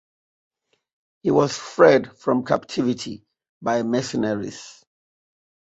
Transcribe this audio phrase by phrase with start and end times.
[1.21, 3.23] He was freed from captivity
[3.61, 4.83] by mercenaries.